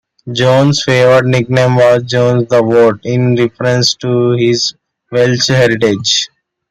[0.33, 4.73] Jones' favoured nickname was "Jones the Vote" in reference to his
[5.11, 6.27] Welsh heritage.